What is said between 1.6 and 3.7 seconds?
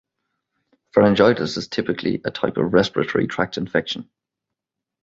typically a type of respiratory tract